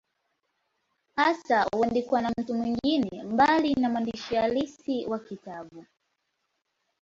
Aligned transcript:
Hasa 1.15 1.63
huandikwa 1.73 2.21
na 2.21 2.31
mtu 2.37 2.53
mwingine, 2.53 3.23
mbali 3.23 3.73
na 3.73 3.89
mwandishi 3.89 4.35
halisi 4.35 5.05
wa 5.05 5.19
kitabu. 5.19 5.85